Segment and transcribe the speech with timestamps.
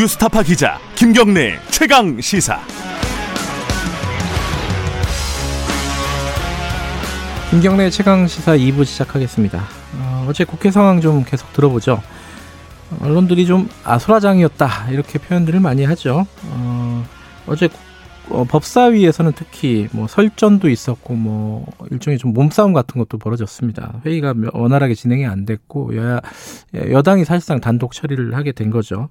[0.00, 2.58] 뉴스타파 기자 김경래 최강 시사.
[7.50, 9.62] 김경래 최강 시사 2부 시작하겠습니다.
[9.98, 12.00] 어, 어제 국회 상황 좀 계속 들어보죠.
[13.02, 16.26] 언론들이 좀 아수라장이었다 이렇게 표현들을 많이 하죠.
[16.44, 17.04] 어,
[17.46, 17.68] 어제
[18.30, 24.00] 어, 법사위에서는 특히 뭐 설전도 있었고 뭐 일종의 좀 몸싸움 같은 것도 벌어졌습니다.
[24.06, 26.22] 회의가 원활하게 진행이 안 됐고 여야
[26.74, 29.10] 여당이 사실상 단독 처리를 하게 된 거죠.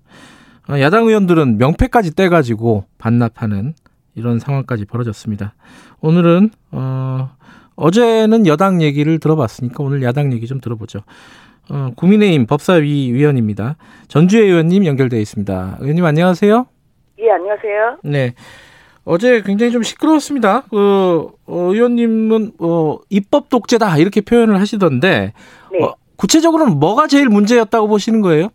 [0.67, 3.73] 어, 야당 의원들은 명패까지 떼가지고 반납하는
[4.15, 5.53] 이런 상황까지 벌어졌습니다.
[6.01, 7.29] 오늘은 어
[7.75, 10.99] 어제는 여당 얘기를 들어봤으니까 오늘 야당 얘기 좀 들어보죠.
[11.69, 13.77] 어, 국민의힘 법사위 위원입니다.
[14.07, 15.77] 전주혜 의원님 연결되어 있습니다.
[15.79, 16.65] 의원님 안녕하세요.
[17.19, 17.97] 예, 안녕하세요.
[18.03, 18.33] 네.
[19.05, 20.63] 어제 굉장히 좀 시끄러웠습니다.
[20.69, 25.33] 그 어, 의원님은 어, 입법 독재다 이렇게 표현을 하시던데
[25.71, 25.83] 네.
[25.83, 28.49] 어, 구체적으로는 뭐가 제일 문제였다고 보시는 거예요?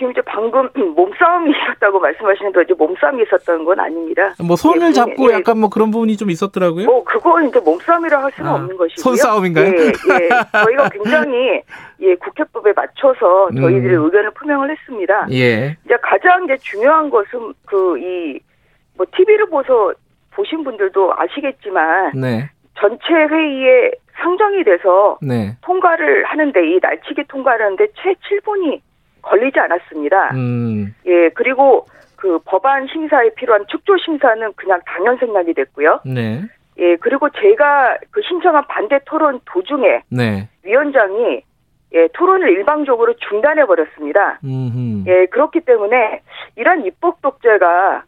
[0.00, 4.34] 지금 이제 방금 몸싸움이 있었다고 말씀하시는 데 이제 몸싸움이 있었던 건 아닙니다.
[4.42, 6.86] 뭐 손을 예, 잡고 예, 약간 뭐 그런 부분이 좀 있었더라고요.
[6.86, 9.02] 뭐 그건 이제 몸싸움이라 할 수는 아, 없는 것이고요.
[9.02, 9.66] 손싸움인가요?
[9.66, 10.28] 예, 예.
[10.64, 11.60] 저희가 굉장히
[12.00, 14.04] 예 국회법에 맞춰서 저희들의 음.
[14.06, 15.26] 의견을 표명을 했습니다.
[15.32, 15.76] 예.
[15.84, 18.40] 이제 가장 이제 중요한 것은 그 이
[18.96, 19.94] 뭐 TV를 보서
[20.32, 22.50] 보신 분들도 아시겠지만 네.
[22.78, 23.90] 전체 회의에
[24.22, 25.56] 상정이 돼서 네.
[25.62, 28.80] 통과를 하는데 이 날치기 통과를 하는데 채 7분이
[29.22, 30.30] 걸리지 않았습니다.
[30.34, 30.94] 음.
[31.06, 36.00] 예 그리고 그 법안 심사에 필요한 축조 심사는 그냥 당연 생략이 됐고요.
[36.04, 36.42] 네.
[36.78, 40.48] 예 그리고 제가 그 신청한 반대 토론 도중에 네.
[40.64, 41.42] 위원장이
[41.92, 44.38] 예, 토론을 일방적으로 중단해 버렸습니다.
[45.08, 46.20] 예, 그렇기 때문에
[46.54, 48.04] 이런 입법 독재가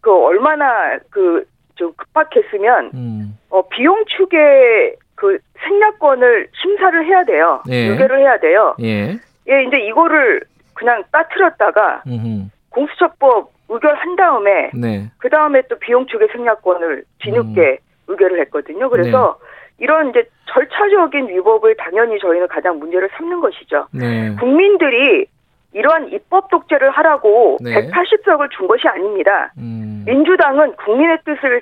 [0.00, 1.44] 그 얼마나 그
[1.78, 3.38] 좀 급박했으면 음.
[3.48, 7.62] 어 비용 축의 그 생략권을 심사를 해야 돼요.
[7.70, 7.88] 예.
[7.88, 8.76] 유결을 해야 돼요.
[8.82, 9.16] 예.
[9.50, 10.42] 예, 이제 이거를
[10.74, 12.48] 그냥 빠뜨렸다가 음흠.
[12.70, 15.10] 공수처법 의결한 다음에 네.
[15.18, 17.76] 그 다음에 또 비용 축의 생략권을 뒤늦게 음.
[18.08, 18.88] 의결을 했거든요.
[18.88, 19.84] 그래서 네.
[19.84, 23.86] 이런 이제 절차적인 위법을 당연히 저희는 가장 문제를 삼는 것이죠.
[23.92, 24.34] 네.
[24.36, 25.26] 국민들이
[25.72, 27.74] 이러한 입법 독재를 하라고 네.
[27.74, 29.52] 180석을 준 것이 아닙니다.
[29.58, 30.02] 음.
[30.06, 31.60] 민주당은 국민의 뜻을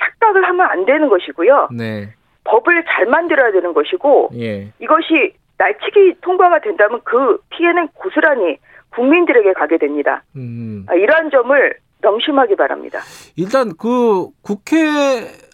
[0.00, 1.68] 착각을 하면 안 되는 것이고요.
[1.76, 2.08] 네.
[2.44, 4.68] 법을 잘 만들어야 되는 것이고 예.
[4.78, 8.58] 이것이 날치기 통과가 된다면 그 피해는 고스란히
[8.90, 10.22] 국민들에게 가게 됩니다.
[10.36, 10.86] 음.
[10.88, 13.00] 아, 이러한 점을 명심하기 바랍니다.
[13.36, 14.76] 일단 그 국회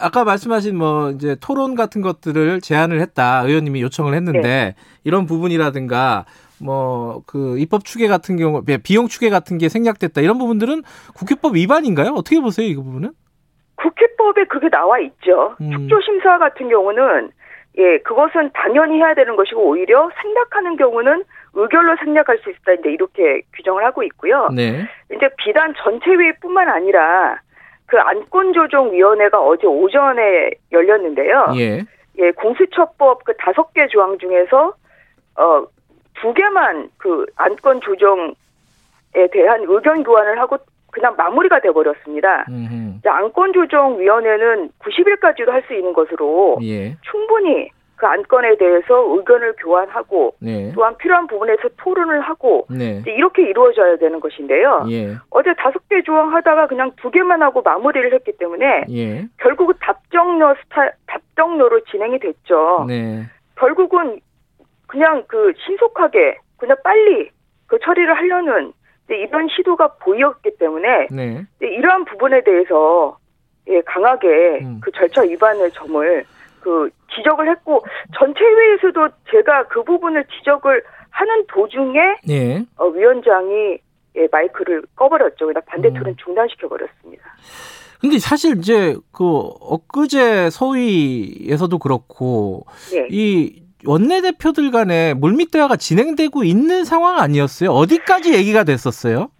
[0.00, 4.74] 아까 말씀하신 뭐 이제 토론 같은 것들을 제안을 했다 의원님이 요청을 했는데 네.
[5.04, 6.24] 이런 부분이라든가
[6.60, 10.82] 뭐 그 입법 추계 같은 경우 비용 추계 같은 게 생략됐다 이런 부분들은
[11.14, 12.12] 국회법 위반인가요?
[12.12, 13.12] 어떻게 보세요 이 부분은?
[13.76, 15.56] 국회법에 그게 나와 있죠.
[15.60, 15.70] 음.
[15.70, 17.30] 축조 심사 같은 경우는
[17.78, 23.42] 예 그것은 당연히 해야 되는 것이고 오히려 생략하는 경우는 의결로 생략할 수 있다 이제 이렇게
[23.54, 24.48] 규정을 하고 있고요.
[24.54, 24.86] 네.
[25.14, 27.40] 이제 비단 전체 회의뿐만 아니라
[27.86, 31.52] 그 안건조정위원회가 어제 오전에 열렸는데요.
[31.56, 31.84] 예.
[32.18, 34.74] 예, 공수처법 그 다섯 개 조항 중에서
[35.36, 35.66] 어
[36.20, 38.32] 두 개만 그 안건 조정에
[39.32, 40.58] 대한 의견 교환을 하고
[40.92, 42.46] 그냥 마무리가 돼버렸습니다.
[43.04, 46.96] 안건조정위원회는 90일까지도 할 수 있는 것으로 예.
[47.02, 50.72] 충분히 그 안건에 대해서 의견을 교환하고 네.
[50.74, 53.02] 또한 필요한 부분에서 토론을 하고 네.
[53.06, 54.86] 이렇게 이루어져야 되는 것인데요.
[54.90, 55.16] 예.
[55.28, 59.26] 어제 다섯 개 조항 하다가 그냥 두 개만 하고 마무리를 했기 때문에 예.
[59.36, 62.86] 결국은 답정너 스타 답정너로 진행이 됐죠.
[62.88, 63.24] 네.
[63.56, 64.18] 결국은
[64.86, 67.28] 그냥 그 신속하게 그냥 빨리
[67.66, 68.72] 그 처리를 하려는
[69.14, 71.46] 이런 시도가 보였기 때문에 네.
[71.60, 73.18] 이러한 부분에 대해서
[73.68, 74.80] 예, 강하게 음.
[74.82, 76.24] 그 절차 위반의 점을
[76.60, 77.84] 그 지적을 했고
[78.18, 82.64] 전체 회의에서도 제가 그 부분을 지적을 하는 도중에 예.
[82.76, 83.78] 어, 위원장이
[84.16, 85.46] 예, 마이크를 꺼버렸죠.
[85.46, 86.16] 그다 반대 토론 음.
[86.16, 87.22] 중단시켜 버렸습니다.
[88.00, 89.24] 근데 사실 이제 그
[89.60, 93.06] 엊그제 소위에서도 그렇고 네.
[93.10, 97.70] 이 원내대표들 간에 물밑 대화가 진행되고 있는 상황 아니었어요?
[97.70, 99.30] 어디까지 얘기가 됐었어요?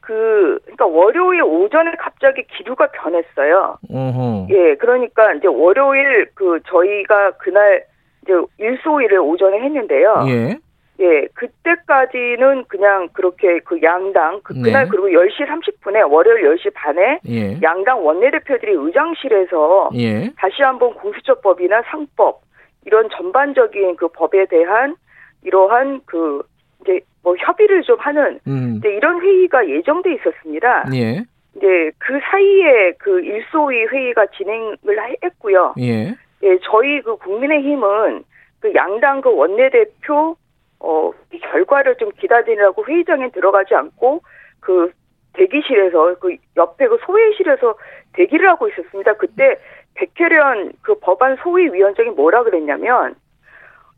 [0.00, 3.76] 그, 그러니까 월요일 오전에 갑자기 기류가 변했어요.
[3.90, 4.46] 어허.
[4.50, 7.84] 예, 그러니까 이제 월요일 그 저희가 그날
[8.22, 10.24] 이제 일소일을 오전에 했는데요.
[10.28, 10.58] 예.
[11.00, 14.88] 예, 그때까지는 그냥 그렇게 그 양당, 그, 그날 네.
[14.90, 17.60] 그리고 10시 30분에 월요일 10시 반에 예.
[17.62, 20.30] 양당 원내대표들이 의장실에서 예.
[20.36, 22.40] 다시 한번 공수처법이나 상법,
[22.84, 24.96] 이런 전반적인 그 법에 대한
[25.42, 26.42] 이러한 그
[26.82, 28.76] 이제 뭐 협의를 좀 하는 음.
[28.78, 30.88] 이제 이런 회의가 예정돼 있었습니다.
[30.94, 31.24] 예.
[31.56, 35.74] 이제 그 사이에 그 일소위 회의가 진행을 했고요.
[35.80, 36.14] 예.
[36.42, 38.24] 예, 저희 그 국민의힘은
[38.60, 40.36] 그 양당 그 원내대표
[40.80, 44.22] 어, 이 결과를 좀 기다리느라고 회의장에 들어가지 않고
[44.60, 44.92] 그
[45.32, 47.74] 대기실에서 그 옆에 그 소회의실에서
[48.12, 49.14] 대기를 하고 있었습니다.
[49.14, 49.58] 그때
[49.98, 53.14] 백혜련 그 법안 소위 위원장이 뭐라 그랬냐면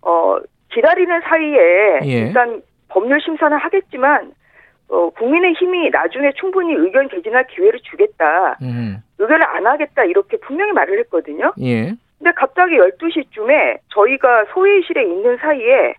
[0.03, 0.39] 어
[0.73, 2.27] 기다리는 사이에 예.
[2.27, 4.33] 일단 법률 심사는 하겠지만
[4.89, 8.57] 어 국민의 힘이 나중에 충분히 의견 개진할 기회를 주겠다.
[8.63, 9.03] 음.
[9.19, 11.53] 의견을 안 하겠다 이렇게 분명히 말을 했거든요.
[11.61, 11.95] 예.
[12.19, 15.95] 근데 갑자기 12시쯤에 저희가 소회의실에 있는 사이에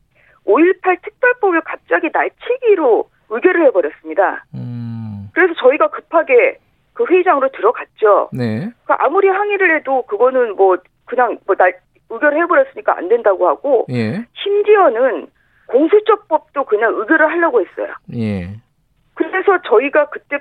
[0.46, 4.46] 5.18 특별법을 갑자기 날치기로 의결을 해버렸습니다.
[4.56, 5.30] 음.
[5.34, 6.58] 그래서 저희가 급하게
[7.02, 8.30] 그 회의장으로 들어갔죠.
[8.34, 8.70] 네.
[8.86, 11.74] 그 아무리 항의를 해도 그거는 뭐 그냥 뭐날
[12.10, 14.26] 의결을 해버렸으니까 안 된다고 하고 예.
[14.34, 15.28] 심지어는
[15.68, 17.94] 공수처법도 그냥 의결을 하려고 했어요.
[18.16, 18.50] 예.
[19.14, 20.40] 그래서 저희가 그때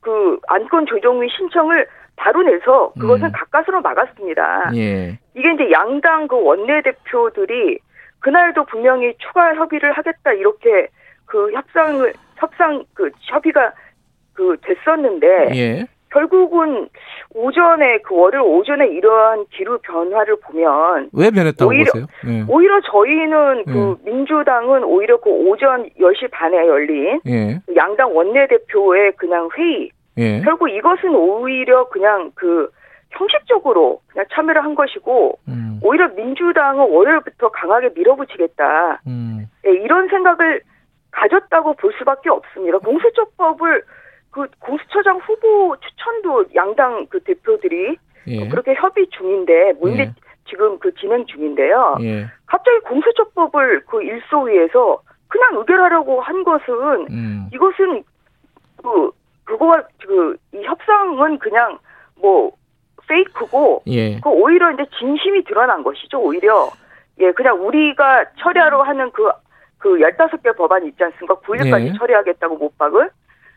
[0.00, 1.86] 그 안건 조정위 신청을
[2.16, 3.32] 바로 내서 그것은 음.
[3.32, 4.72] 가까스로 막았습니다.
[4.74, 5.18] 예.
[5.34, 7.78] 이게 이제 양당 그 원내대표들이
[8.20, 10.88] 그날도 분명히 추가 협의를 하겠다 이렇게
[11.26, 13.72] 그 협상을 협상 그 협의가
[14.34, 15.86] 그 됐었는데 예.
[16.12, 16.88] 결국은
[17.34, 22.06] 오전에 그 월요일 오전에 이러한 기류 변화를 보면 왜 변했다고 오히려, 보세요?
[22.26, 22.44] 예.
[22.48, 24.10] 오히려 저희는 그 예.
[24.10, 27.58] 민주당은 오히려 그 오전 10시 반에 열린 예.
[27.74, 30.40] 양당 원내대표의 그냥 회의 예.
[30.42, 32.70] 결국 이것은 오히려 그냥 그
[33.10, 35.80] 형식적으로 그냥 참여를 한 것이고 음.
[35.82, 39.46] 오히려 민주당은 월요일부터 강하게 밀어붙이겠다 음.
[39.66, 40.60] 예, 이런 생각을
[41.10, 42.78] 가졌다고 볼 수밖에 없습니다.
[42.78, 43.84] 공수처법을
[44.32, 47.96] 그 공수처장 후보 추천도 양당 그 대표들이
[48.26, 48.48] 예.
[48.48, 50.14] 그렇게 협의 중인데 문제 예.
[50.48, 51.98] 지금 그 진행 중인데요.
[52.00, 52.26] 예.
[52.46, 57.48] 갑자기 공수처법을 그 일소위에서 그냥 의결하려고 한 것은 음.
[57.52, 58.02] 이것은
[58.82, 59.10] 그
[59.44, 61.78] 그거와 그 이 협상은 그냥
[62.20, 62.52] 뭐
[63.08, 64.20] 페이크고 예.
[64.20, 66.20] 그 오히려 이제 진심이 드러난 것이죠.
[66.20, 66.70] 오히려
[67.18, 71.34] 예 그냥 우리가 처리하러 하는 그그 15개 법안 있지 않습니까?
[71.40, 71.92] 9일까지 예.
[71.98, 73.10] 처리하겠다고 못 박을.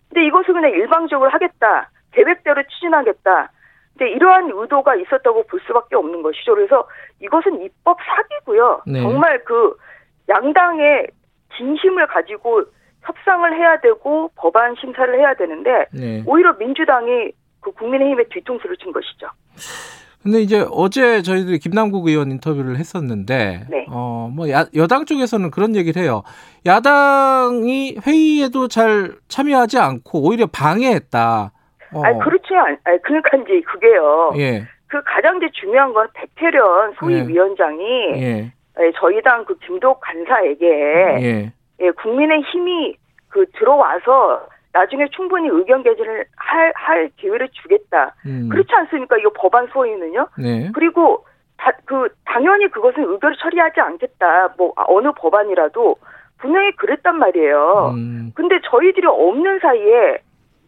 [0.09, 1.89] 근데 이것을 그냥 일방적으로 하겠다.
[2.11, 3.51] 계획대로 추진하겠다.
[3.97, 6.55] 근데 이러한 의도가 있었다고 볼 수밖에 없는 것이죠.
[6.55, 6.87] 그래서
[7.19, 8.81] 이것은 입법 사기고요.
[8.87, 9.01] 네.
[9.01, 9.75] 정말 그
[10.27, 11.07] 양당의
[11.57, 12.63] 진심을 가지고
[13.03, 16.23] 협상을 해야 되고 법안 심사를 해야 되는데 네.
[16.25, 17.31] 오히려 민주당이
[17.61, 19.27] 그 국민의힘에 뒤통수를 친 것이죠.
[20.25, 23.86] 근데 이제 어제 저희들이 김남국 의원 인터뷰를 했었는데, 네.
[23.92, 26.24] 어, 뭐, 야, 여당 쪽에서는 그런 얘기를 해요.
[26.66, 31.51] 야당이 회의에도 잘 참여하지 않고 오히려 방해했다.
[31.94, 32.04] 어.
[32.04, 34.33] 아니, 그렇지 않, 아니, 그러니까 이제 그게요.
[34.38, 34.63] 예.
[34.88, 37.83] 그 가장 중요한 건 백혜련 소위위원장이
[38.16, 38.51] 예.
[38.80, 38.92] 예.
[39.00, 40.66] 저희 당 그 김독 간사에게
[41.22, 41.54] 예.
[41.81, 42.95] 예, 국민의 힘이
[43.30, 44.42] 그 들어와서
[44.75, 48.13] 나중에 충분히 의견 개진을 할, 할 기회를 주겠다.
[48.25, 48.50] 음.
[48.50, 49.18] 그렇지 않습니까?
[49.18, 50.27] 이거 법안 소위는요.
[50.38, 50.69] 네.
[50.74, 51.25] 그리고
[51.56, 54.56] 다, 그 당연히 그것은 의결을 처리하지 않겠다.
[54.57, 55.95] 뭐 어느 법안이라도
[56.39, 57.94] 분명히 그랬단 말이에요.
[57.95, 58.31] 음.
[58.36, 60.18] 근데 저희들이 없는 사이에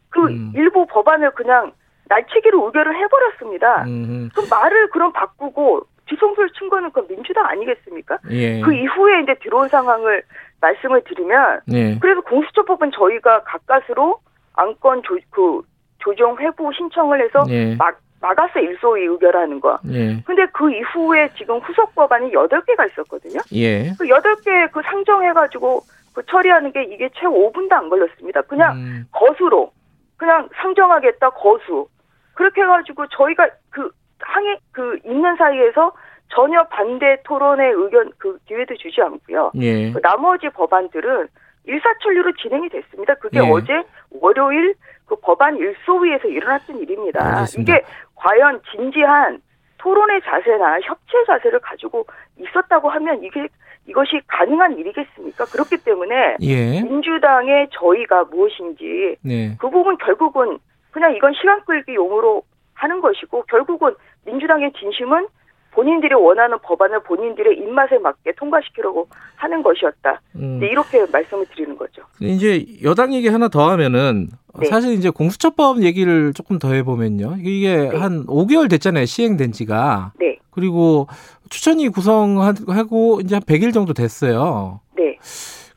[0.09, 0.54] 그 음.
[0.56, 1.74] 일부 법안을 그냥
[2.07, 3.83] 날치기로 의결을 해버렸습니다.
[3.88, 4.30] 음.
[4.33, 8.19] 그 말을 그럼 바꾸고 뒤통수를 친 거는 그 민주당 아니겠습니까?
[8.31, 8.62] 예.
[8.62, 10.24] 그 이후에 이제 들어온 상황을
[10.62, 11.98] 말씀을 드리면 예.
[12.00, 14.19] 그래서 공수처법은 저희가 가까스로
[14.54, 15.62] 안건 조, 그
[16.00, 17.75] 조정 회부 신청을 해서 예.
[17.75, 19.77] 막 막았어 일소위 의결하는 거.
[19.92, 20.19] 예.
[20.25, 23.39] 근데 그 이후에 지금 후속 법안이 여덟 개가 있었거든요.
[23.54, 23.92] 예.
[24.00, 25.81] 그 여덟 개 그 상정해가지고
[26.14, 28.42] 그 처리하는 게 이게 최고 5분도 안 걸렸습니다.
[28.42, 29.06] 그냥 음.
[29.11, 29.71] 거수로
[30.18, 31.87] 그냥 상정하겠다 거수
[32.33, 35.92] 그렇게 해가지고 저희가 그 항해 그 있는 사이에서
[36.29, 39.51] 전혀 반대 토론의 의견 그 기회도 주지 않고요.
[39.55, 39.91] 예.
[39.91, 41.27] 그 나머지 법안들은
[41.65, 43.15] 일사천리로 진행이 됐습니다.
[43.15, 43.49] 그게 예.
[43.49, 47.25] 어제 월요일 그 법안 일소위에서 일어났던 일입니다.
[47.25, 47.73] 알겠습니다.
[47.73, 49.41] 이게 과연 진지한
[49.77, 52.05] 토론의 자세나 협치 자세를 가지고
[52.37, 53.47] 있었다고 하면 이게
[53.85, 55.45] 이것이 가능한 일이겠습니까?
[55.45, 56.81] 그렇기 때문에 예.
[56.81, 59.55] 민주당의 저희가 무엇인지 네.
[59.59, 60.59] 그 부분 결국은
[60.91, 62.43] 그냥 이건 시간 끌기 용으로
[62.73, 65.27] 하는 것이고 결국은 민주당의 진심은
[65.71, 70.21] 본인들이 원하는 법안을 본인들의 입맛에 맞게 통과시키려고 하는 것이었다.
[70.36, 70.59] 음.
[70.64, 72.02] 이렇게 말씀을 드리는 거죠.
[72.19, 74.68] 이제 여당 얘기 하나 더 하면은 네.
[74.68, 77.38] 사실 이제 공수처법 얘기를 조금 더 해보면요.
[77.40, 77.97] 이게 네.
[77.97, 79.06] 한 5개월 됐잖아요.
[79.06, 80.14] 시행된 지가.
[80.19, 80.40] 네.
[80.50, 81.07] 그리고
[81.50, 84.80] 추천이 구성하고 이제 한 100일 정도 됐어요.
[84.97, 85.18] 네.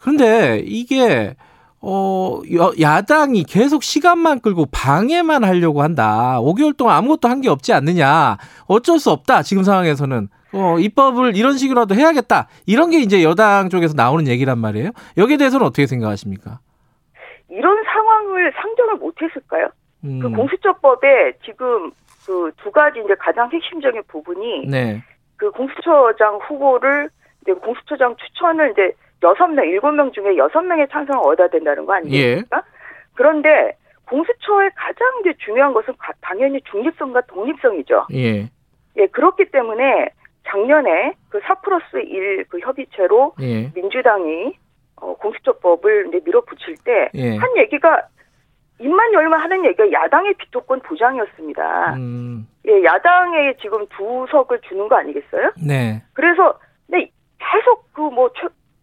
[0.01, 1.35] 그런데 이게
[1.83, 2.41] 어,
[2.81, 6.39] 야당이 계속 시간만 끌고 방해만 하려고 한다.
[6.41, 8.37] 5개월 동안 아무것도 한 게 없지 않느냐.
[8.67, 9.43] 어쩔 수 없다.
[9.43, 10.29] 지금 상황에서는.
[10.53, 12.49] 어, 입법을 이런 식으로라도 해야겠다.
[12.67, 14.91] 이런 게 이제 여당 쪽에서 나오는 얘기란 말이에요.
[15.17, 16.59] 여기에 대해서는 어떻게 생각하십니까?
[17.49, 19.69] 이런 상황을 상정을 못 했을까요?
[20.05, 20.19] 음.
[20.21, 21.91] 그 공수처법에 지금
[22.27, 25.03] 그 두 가지 이제 가장 핵심적인 부분이 네.
[25.37, 27.09] 그 공수처장 후보를
[27.43, 31.95] 이제 공수처장 추천을 이제 여섯 명 일곱 명 중에 여섯 명의 찬성을 얻어야 된다는 거
[31.95, 32.57] 아니겠습니까?
[32.57, 32.63] 예.
[33.15, 38.07] 그런데 공수처의 가장 이제 중요한 것은 당연히 중립성과 독립성이죠.
[38.15, 38.49] 예.
[38.97, 40.09] 예, 그렇기 때문에
[40.49, 43.71] 작년에 그4 플러스 1 그 협의체로 예.
[43.75, 44.55] 민주당이
[44.97, 47.39] 어, 공수처법을 이제 밀어붙일 때한 예.
[47.63, 48.03] 얘기가
[48.81, 51.95] 입만 열면 하는 얘기가 야당의 비토권 보장이었습니다.
[51.97, 52.49] 음.
[52.67, 55.53] 예, 야당에 지금 두 석을 주는 거 아니겠어요?
[55.67, 56.03] 네.
[56.15, 56.59] 그래서
[56.89, 58.31] 네, 계속 그 뭐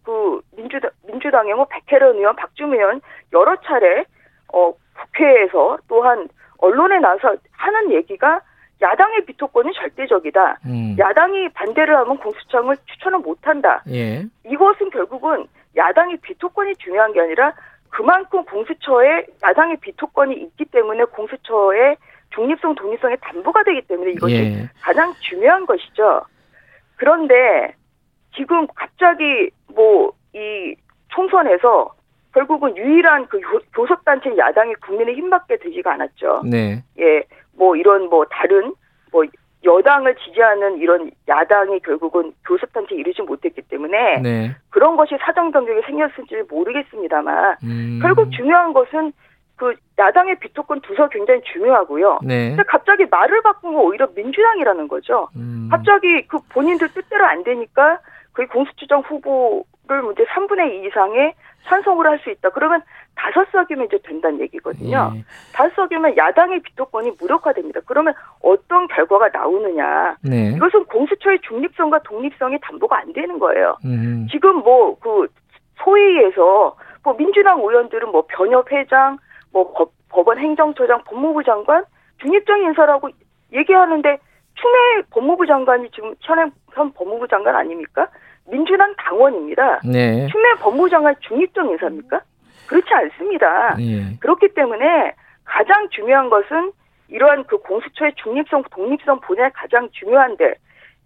[0.07, 3.01] 그 민주당 민주당의 뭐 백혜련 의원, 박주미 의원
[3.33, 4.05] 여러 차례
[4.53, 8.39] 어 국회에서 또한 언론에 나서 하는 얘기가
[8.81, 10.59] 야당의 비토권이 절대적이다.
[10.65, 10.95] 음.
[10.97, 13.83] 야당이 반대를 하면 공수처를 추천을 못한다.
[13.89, 14.23] 예.
[14.45, 15.45] 이것은 결국은
[15.75, 17.53] 야당의 비토권이 중요한 게 아니라
[17.89, 21.97] 그만큼 공수처에 야당의 비토권이 있기 때문에 공수처의
[22.29, 24.69] 중립성, 독립성이 담보가 되기 때문에 이것이 예.
[24.81, 26.21] 가장 중요한 것이죠.
[26.95, 27.73] 그런데
[28.37, 30.75] 지금 갑자기 뭐 이
[31.09, 31.93] 총선에서
[32.33, 33.39] 결국은 유일한 그
[33.73, 36.43] 교섭 단체 야당이 국민의 힘밖에 되지가 않았죠.
[36.45, 36.83] 네.
[36.99, 37.23] 예,
[37.55, 38.73] 뭐 이런 뭐 다른
[39.11, 39.25] 뭐
[39.63, 44.55] 여당을 지지하는 이런 야당이 결국은 교섭단체 이루지 못했기 때문에 네.
[44.69, 47.99] 그런 것이 사정 변경이 생겼을지 모르겠습니다만 음.
[48.01, 49.11] 결국 중요한 것은
[49.55, 52.19] 그 야당의 비토권 두서 굉장히 중요하고요.
[52.23, 52.49] 네.
[52.49, 55.29] 근데 갑자기 말을 바꾼 건 오히려 민주당이라는 거죠.
[55.35, 55.69] 음.
[55.71, 57.99] 갑자기 그 본인들 뜻대로 안 되니까
[58.37, 61.33] 그 공수처장 후보를 이제 3분의 2 이상의
[61.65, 62.51] 찬성을 할 수 있다.
[62.51, 62.83] 그러면
[63.15, 65.11] 다섯 석이면 이제 된다는 얘기거든요.
[65.15, 65.23] 예.
[65.53, 67.81] 다섯 석이면 야당의 비토권이 무력화됩니다.
[67.87, 68.13] 그러면
[68.43, 70.17] 어떤 결과가 나오느냐.
[70.21, 70.51] 네.
[70.55, 73.75] 이것은 공수처의 중립성과 독립성이 담보가 안 되는 거예요.
[73.85, 74.27] 음.
[74.29, 75.27] 지금 뭐 그
[75.83, 79.17] 소위에서 뭐 민주당 의원들은 뭐 변협 회장,
[79.51, 81.85] 뭐 법, 법원 행정처장, 법무부 장관
[82.21, 83.09] 중립적 인사라고
[83.51, 84.19] 얘기하는데
[84.55, 88.07] 추미애 법무부 장관이 지금 현, 현 법무부 장관 아닙니까?
[88.45, 89.81] 민주당 당원입니다.
[89.83, 90.27] 네.
[90.27, 92.21] 추미애 법무부 장관 중립적 인사입니까?
[92.67, 93.75] 그렇지 않습니다.
[93.75, 94.17] 네.
[94.19, 96.71] 그렇기 때문에 가장 중요한 것은
[97.09, 100.55] 이러한 그 공수처의 중립성, 독립성 분야 가장 중요한데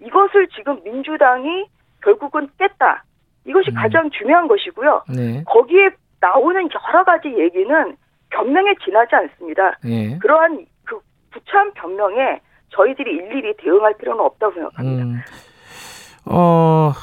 [0.01, 1.65] 이것을 지금 민주당이
[2.03, 3.03] 결국은 깼다.
[3.45, 3.75] 이것이 음.
[3.75, 5.03] 가장 중요한 것이고요.
[5.15, 5.43] 네.
[5.45, 7.97] 거기에 나오는 여러 가지 얘기는
[8.29, 9.77] 변명에 지나지 않습니다.
[9.83, 10.17] 네.
[10.19, 10.99] 그러한 그
[11.31, 15.03] 부참 변명에 저희들이 일일이 대응할 필요는 없다고 생각합니다.
[15.03, 15.21] 음.
[16.31, 16.93] 어,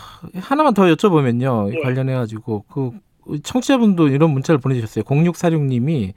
[0.40, 1.75] 하나만 더 여쭤보면요.
[1.75, 1.82] 예.
[1.82, 2.92] 관련해가지고, 그,
[3.42, 5.04] 청취자분도 이런 문자를 보내주셨어요.
[5.04, 6.14] 0646님이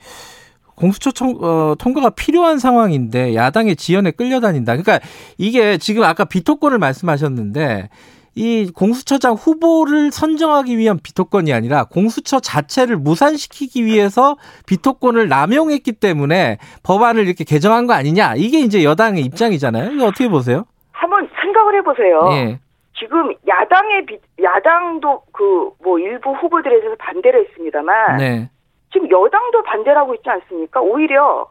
[0.75, 4.77] 공수처 청, 어, 통과가 필요한 상황인데 야당의 지연에 끌려다닌다.
[4.77, 5.00] 그러니까
[5.38, 7.89] 이게 지금 아까 비토권을 말씀하셨는데
[8.34, 17.27] 이 공수처장 후보를 선정하기 위한 비토권이 아니라 공수처 자체를 무산시키기 위해서 비토권을 남용했기 때문에 법안을
[17.27, 18.36] 이렇게 개정한 거 아니냐.
[18.38, 19.91] 이게 이제 여당의 입장이잖아요.
[19.91, 20.63] 이거 어떻게 보세요?
[20.94, 22.30] 한번 생각을 해보세요.
[22.32, 22.60] 예.
[23.01, 28.50] 지금 야당의 비, 야당도 그 뭐 일부 후보들에 대해서 반대를 했습니다만 네.
[28.93, 30.79] 지금 여당도 반대를 하고 있지 않습니까?
[30.81, 31.48] 오히려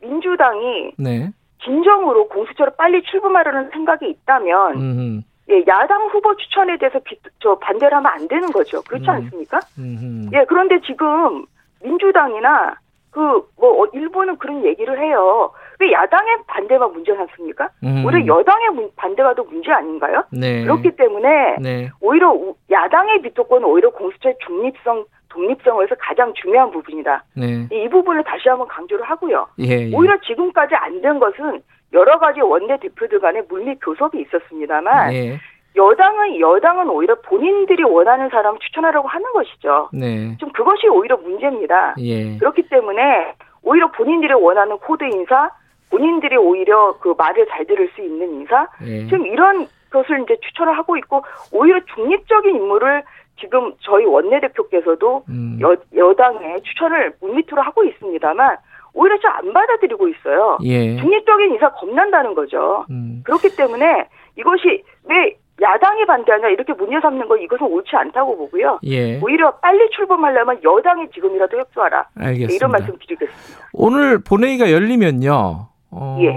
[0.00, 1.30] 민주당이 네.
[1.62, 5.20] 진정으로 공수처를 빨리 출범하려는 생각이 있다면 음흠.
[5.50, 8.82] 예, 야당 후보 추천에 대해서 비, 저 반대를 하면 안 되는 거죠.
[8.82, 9.10] 그렇지 음.
[9.10, 9.60] 않습니까?
[9.78, 10.30] 음흠.
[10.34, 11.44] 예, 그런데 지금
[11.82, 12.74] 민주당이나
[13.14, 15.50] 그뭐 어, 일부는 그런 얘기를 해요.
[15.78, 17.68] 왜 야당의 반대가 문제 삼습니까?
[17.84, 18.04] 음.
[18.04, 20.24] 오히려 여당의 반대가 더 문제 아닌가요?
[20.32, 20.62] 네.
[20.64, 21.90] 그렇기 때문에 네.
[22.00, 22.34] 오히려
[22.70, 27.24] 야당의 비토권은 오히려 공수처의 중립성 독립성에서 가장 중요한 부분이다.
[27.36, 27.66] 네.
[27.72, 29.46] 이 부분을 다시 한번 강조를 하고요.
[29.60, 29.90] 예, 예.
[29.94, 31.60] 오히려 지금까지 안 된 것은
[31.92, 35.38] 여러 가지 원내 대표들 간의 물밑 교섭이 있었습니다만 예.
[35.76, 39.88] 여당은 여당은 오히려 본인들이 원하는 사람을 추천하려고 하는 것이죠.
[39.92, 40.36] 네.
[40.38, 41.94] 좀 그것이 오히려 문제입니다.
[41.98, 42.38] 예.
[42.38, 45.50] 그렇기 때문에 오히려 본인들이 원하는 코드 인사,
[45.90, 49.04] 본인들이 오히려 그 말을 잘 들을 수 있는 인사, 예.
[49.06, 53.02] 지금 이런 것을 이제 추천을 하고 있고 오히려 중립적인 인물을
[53.40, 55.58] 지금 저희 원내대표께서도 음.
[55.60, 58.56] 여, 여당에 추천을 물밑으로 하고 있습니다만
[58.92, 60.58] 오히려 좀 안 받아들이고 있어요.
[60.62, 60.96] 예.
[60.96, 62.86] 중립적인 인사 겁난다는 거죠.
[62.90, 63.22] 음.
[63.24, 68.80] 그렇기 때문에 이것이 왜 야당이 반대하냐 이렇게 문제 삼는 거 이것은 옳지 않다고 보고요.
[68.84, 69.20] 예.
[69.20, 72.06] 오히려 빨리 출범하려면 여당이 지금이라도 협조하라.
[72.16, 72.54] 알겠습니다.
[72.54, 73.66] 이런 말씀 드리겠습니다.
[73.72, 75.68] 오늘 본회의가 열리면요.
[75.92, 76.34] 어, 예.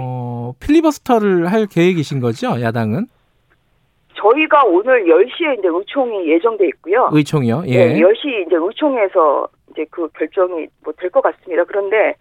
[0.64, 3.06] 필리버스터를 할 계획이신 거죠, 야당은?
[4.14, 7.08] 저희가 오늘 10시에 이제 의총이 예정돼 있고요.
[7.12, 7.64] 의총이요?
[7.66, 7.86] 예.
[7.94, 11.64] 네, 10시 이제 의총에서 이제 그 결정이 뭐 될 것 같습니다.
[11.64, 12.14] 그런데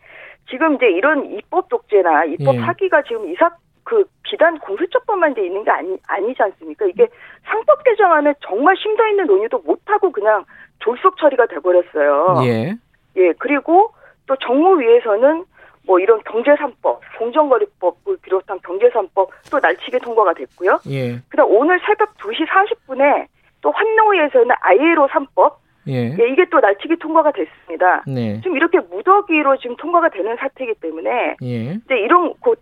[0.49, 2.59] 지금 이제 이런 입법 독재나 입법 예.
[2.59, 3.49] 사기가 지금 이 사
[3.87, 6.85] 그 비단 공수처법만 돼 있는 게 아니 아니지 않습니까?
[6.87, 7.07] 이게
[7.45, 10.43] 상법 개정안에 정말 심도 있는 논의도 못 하고 그냥
[10.79, 12.41] 졸속 처리가 돼 버렸어요.
[12.43, 12.75] 예.
[13.15, 13.93] 예, 그리고
[14.25, 15.45] 또 정무위에서는
[15.85, 20.81] 뭐 이런 경제 3법, 공정거래법을 비롯한 경제 3법 또 날치게 통과가 됐고요.
[20.89, 21.21] 예.
[21.29, 23.27] 그다음 오늘 새벽 2시 40분에
[23.61, 25.55] 또또 환노위에서는 아이로 3법
[25.87, 26.13] 예.
[26.19, 26.29] 예.
[26.29, 28.03] 이게 또 날치기 통과가 됐습니다.
[28.05, 28.41] 네.
[28.41, 31.79] 지금 이렇게 무더기로 지금 통과가 되는 사태이기 때문에 예.
[31.85, 32.53] 이제 이런 그,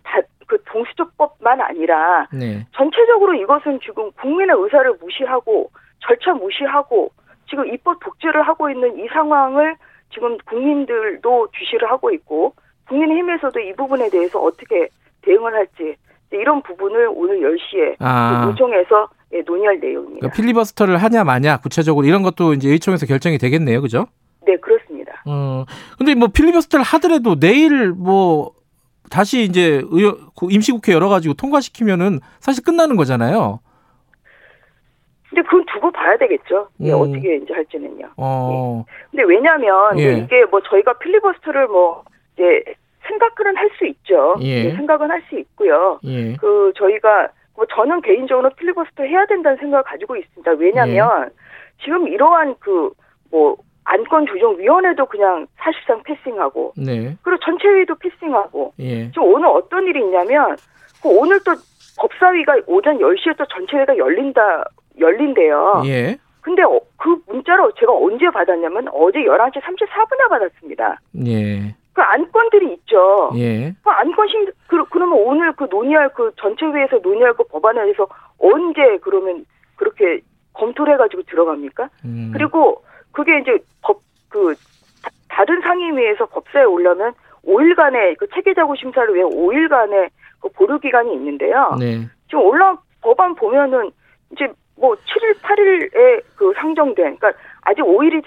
[0.76, 2.66] 다, 그 동수조법만 아니라 네.
[2.72, 7.10] 전체적으로 이것은 지금 국민의 의사를 무시하고 절차 무시하고
[7.48, 9.76] 지금 입법 독재를 하고 있는 이 상황을
[10.12, 12.54] 지금 국민들도 주시를 하고 있고
[12.88, 14.88] 국민의힘에서도 이 부분에 대해서 어떻게
[15.22, 15.96] 대응을 할지
[16.32, 18.44] 이런 부분을 오늘 10시에 아.
[18.44, 20.20] 그 의총에서 예, 논의할 내용입니다.
[20.20, 24.06] 그러니까 필리버스터를 하냐 마냐 구체적으로 이런 것도 이제 의총에서 결정이 되겠네요, 그죠?
[24.46, 25.22] 네, 그렇습니다.
[25.26, 25.64] 어,
[25.98, 28.52] 근데 뭐 필리버스터를 하더라도 내일 뭐
[29.10, 30.16] 다시 이제 의원,
[30.50, 33.60] 임시국회 열어가지고 통과시키면은 사실 끝나는 거잖아요.
[35.28, 36.68] 근데 그건 두고 봐야 되겠죠.
[36.80, 37.00] 예, 음.
[37.00, 38.10] 어떻게 이제 할지는요.
[38.16, 38.84] 어.
[38.86, 38.92] 예.
[39.10, 40.18] 근데 왜냐하면 예.
[40.18, 42.64] 이게 뭐 저희가 필리버스터를 뭐 이제
[43.06, 44.36] 생각은 할 수 있죠.
[44.42, 44.66] 예.
[44.66, 44.70] 예.
[44.76, 46.00] 생각은 할 수 있고요.
[46.04, 46.36] 예.
[46.36, 50.50] 그 저희가 뭐 저는 개인적으로 필리버스터 해야 된다는 생각을 가지고 있습니다.
[50.52, 51.84] 왜냐하면 예.
[51.84, 52.90] 지금 이러한 그
[53.30, 57.16] 뭐 안건조정위원회도 그냥 사실상 패싱하고 네.
[57.22, 59.10] 그리고 전체회의도 패싱하고 예.
[59.10, 60.56] 지금 오늘 어떤 일이 있냐면
[61.02, 61.54] 그 오늘 또
[61.98, 64.64] 법사위가 오전 10시에 또 전체회의가 열린다
[64.98, 65.82] 열린대요.
[65.86, 66.18] 예.
[66.40, 71.00] 근데 어, 그 문자를 제가 언제 받았냐면 어제 11시 34분에 받았습니다.
[71.26, 71.74] 예.
[71.92, 73.30] 그 안건들이 있죠.
[73.36, 73.72] 예.
[73.82, 78.06] 그 안건 심, 그, 그러면 오늘 그 논의할 그 전체회에서 논의할 그 법안에서
[78.38, 80.20] 언제 그러면 그렇게
[80.52, 81.88] 검토를 해가지고 들어갑니까?
[82.04, 82.30] 음.
[82.32, 82.82] 그리고
[83.16, 84.54] 그게 이제 법, 그,
[85.30, 87.14] 다, 른 상임위에서 법사에 올라면
[87.46, 91.74] 5일간의 그 체계자구 심사를 위해 5일간의 그 보류 기간이 있는데요.
[91.80, 92.06] 네.
[92.26, 93.90] 지금 올라 법안 보면은
[94.32, 94.46] 이제
[94.76, 97.32] 뭐 7일, 8일에 그 상정된, 그러니까
[97.62, 98.22] 아직 5일이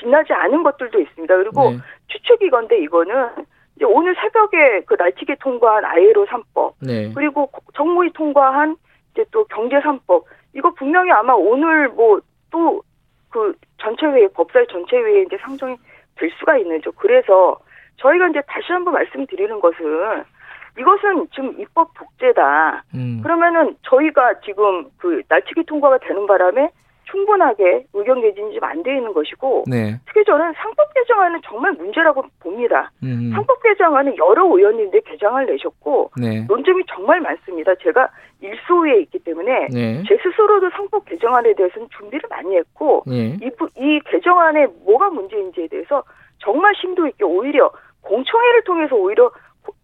[0.00, 1.36] 지나지 않은 것들도 있습니다.
[1.36, 1.78] 그리고 네.
[2.08, 3.28] 추측이건데 이거는
[3.76, 7.12] 이제 오늘 새벽에 그 날치기 통과한 아예로 3법 네.
[7.14, 8.74] 그리고 정무위 통과한
[9.12, 10.24] 이제 또 경제 3법
[10.56, 12.18] 이거 분명히 아마 오늘 뭐
[12.50, 12.82] 또
[13.30, 15.76] 그 전체회의 법사위 전체회의에 이제 상정이
[16.16, 16.92] 될 수가 있는 죠.
[16.92, 17.58] 그래서
[17.96, 20.24] 저희가 이제 다시 한번 말씀드리는 것은
[20.78, 22.84] 이것은 지금 입법 독재다.
[22.94, 23.20] 음.
[23.22, 26.70] 그러면은 저희가 지금 그 날치기 통과가 되는 바람에
[27.10, 29.98] 충분하게 의견 개진이 좀 안 돼 있는 것이고 네.
[30.06, 32.90] 특히 저는 상법 개정안은 정말 문제라고 봅니다.
[33.02, 33.30] 음.
[33.34, 36.44] 상법 개정안은 여러 의원님들 개정을 내셨고 네.
[36.48, 37.74] 논점이 정말 많습니다.
[37.76, 38.08] 제가
[38.40, 40.02] 일소위에 있기 때문에 네.
[40.06, 43.36] 제 스스로도 상법 개정안에 대해서는 준비를 많이 했고 네.
[43.42, 46.02] 이, 이 개정안에 뭐가 문제인지에 대해서
[46.38, 47.70] 정말 심도 있게 오히려
[48.02, 49.30] 공청회를 통해서 오히려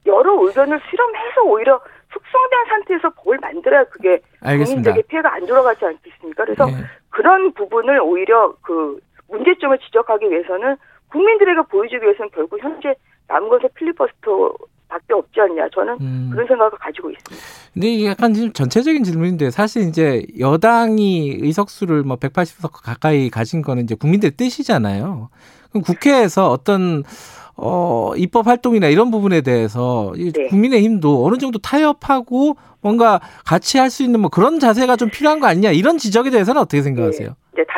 [0.06, 1.80] 여러 의견을 실험해서 오히려
[2.14, 4.20] 숙성된 상태에서 법을 만들어야 그게.
[4.40, 6.44] 국민들에게 피해가 안 들어가지 않겠습니까?
[6.44, 6.72] 그래서 네.
[7.10, 8.98] 그런 부분을 오히려 그
[9.28, 10.76] 문제점을 지적하기 위해서는
[11.10, 12.94] 국민들에게 보여주기 위해서는 결국 현재
[13.28, 14.54] 남은 것은 필리버스터
[14.88, 15.68] 밖에 없지 않냐.
[15.74, 16.30] 저는 음.
[16.32, 17.44] 그런 생각을 가지고 있습니다.
[17.72, 23.84] 근데 이게 약간 지금 전체적인 질문인데 사실 이제 여당이 의석수를 뭐 180석 가까이 가진 거는
[23.84, 25.30] 이제 국민들 뜻이잖아요.
[25.70, 27.02] 그럼 국회에서 어떤
[27.56, 30.48] 어, 입법 활동이나 이런 부분에 대해서 네.
[30.48, 35.46] 국민의힘도 어느 정도 타협하고 뭔가 같이 할 수 있는 뭐 그런 자세가 좀 필요한 거
[35.46, 37.34] 아니냐 이런 지적에 대해서는 어떻게 생각하세요?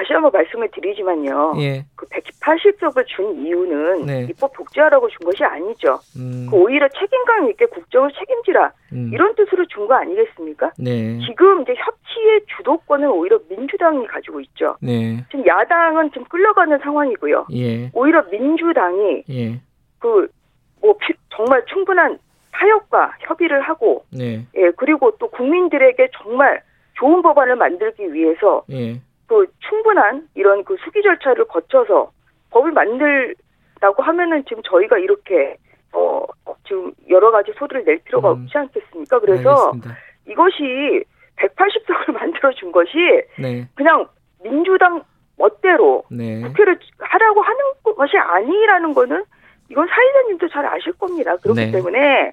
[0.07, 1.55] 다시 한번 말씀을 드리지만요.
[1.59, 1.85] 예.
[1.97, 4.27] 그 180석을 준 이유는 네.
[4.31, 5.99] 입법 독재하라고 준 것이 아니죠.
[6.17, 6.47] 음.
[6.49, 9.11] 그 오히려 책임감 있게 국정을 책임지라 음.
[9.13, 10.73] 이런 뜻으로 준 거 아니겠습니까?
[10.79, 11.19] 네.
[11.27, 14.77] 지금 이제 협치의 주도권을 오히려 민주당이 가지고 있죠.
[14.81, 15.25] 네.
[15.31, 17.47] 지금 야당은 지금 끌려가는 상황이고요.
[17.55, 17.91] 예.
[17.93, 19.61] 오히려 민주당이 예.
[19.99, 20.99] 그뭐
[21.31, 22.19] 정말 충분한
[22.53, 24.45] 타협과 협의를 하고 네.
[24.57, 26.63] 예 그리고 또 국민들에게 정말
[26.95, 29.01] 좋은 법안을 만들기 위해서 예.
[29.27, 32.11] 그 충분한 이런 그 수기 절차를 거쳐서
[32.51, 35.57] 법을 만들라고 하면은 지금 저희가 이렇게
[35.93, 36.25] 어
[36.67, 38.43] 지금 여러 가지 소리를 낼 필요가 음.
[38.43, 39.21] 없지 않겠습니까?
[39.21, 39.97] 그래서 알겠습니다.
[40.29, 41.05] 이것이
[41.37, 42.97] 180석을 만들어 준 것이
[43.39, 43.69] 네.
[43.75, 44.07] 그냥
[44.43, 45.03] 민주당
[45.37, 46.43] 멋대로 네.
[46.43, 49.25] 국회를 하라고 하는 것이 아니라는 거는
[49.69, 51.37] 이건 사회자님도 잘 아실 겁니다.
[51.37, 51.73] 그렇기 네.
[51.73, 52.33] 때문에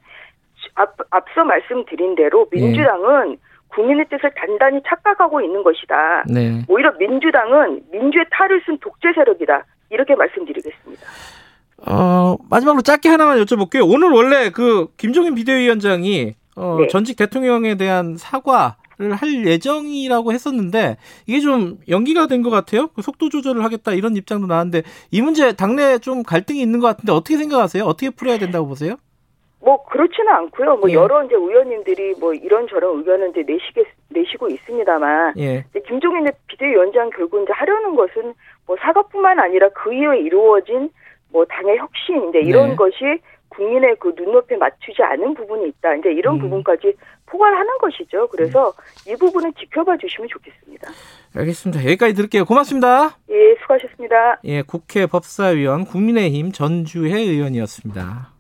[0.76, 2.62] 앞, 앞서 말씀드린 대로 네.
[2.62, 3.38] 민주당은 네.
[3.76, 6.24] 국민의 뜻을 단단히 착각하고 있는 것이다.
[6.28, 6.64] 네.
[6.68, 9.66] 오히려 민주당은 민주의 탈을 쓴 독재 세력이다.
[9.90, 11.02] 이렇게 말씀드리겠습니다.
[11.86, 13.90] 어, 마지막으로 짧게 하나만 여쭤볼게요.
[13.92, 16.88] 오늘 원래 그 김종인 비대위원장이 어, 네.
[16.88, 22.88] 전직 대통령에 대한 사과 할 예정이라고 했었는데 이게 좀 연기가 된 것 같아요.
[22.96, 27.12] 그 속도 조절을 하겠다 이런 입장도 나왔는데 이 문제 당내에 좀 갈등이 있는 것 같은데
[27.12, 27.84] 어떻게 생각하세요?
[27.84, 28.96] 어떻게 풀어야 된다고 보세요?
[29.64, 30.76] 뭐 그렇지는 않고요.
[30.78, 30.94] 뭐 예.
[30.94, 35.64] 여러 이제 의원님들이 뭐 이런저런 의견을 이제 내시게 내시고 있습니다만, 예.
[35.70, 38.34] 이제 김종인 비대위원장 결국 이제 하려는 것은
[38.68, 40.90] 뭐 사과뿐만 아니라 그 이후에 이루어진
[41.32, 42.76] 뭐 당의 혁신 이제 이런 네.
[42.76, 42.96] 것이
[43.50, 45.96] 국민의 그 눈높이에 맞추지 않은 부분이 있다.
[45.96, 46.40] 이제 이런 음.
[46.42, 46.94] 부분까지
[47.26, 48.28] 포괄하는 것이죠.
[48.28, 48.74] 그래서
[49.06, 49.14] 네.
[49.14, 50.90] 이 부분은 지켜봐 주시면 좋겠습니다.
[51.36, 51.84] 알겠습니다.
[51.86, 52.46] 여기까지 들을게요.
[52.46, 53.18] 고맙습니다.
[53.30, 54.40] 예, 수고하셨습니다.
[54.44, 58.33] 예, 국회 법사위원 국민의힘 전주혜 의원이었습니다.